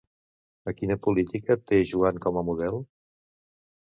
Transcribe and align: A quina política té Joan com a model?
A 0.71 0.71
quina 0.77 0.97
política 1.07 1.57
té 1.71 1.79
Joan 1.91 2.17
com 2.25 2.41
a 2.41 2.45
model? 2.49 2.83